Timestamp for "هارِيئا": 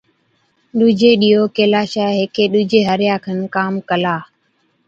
2.87-3.15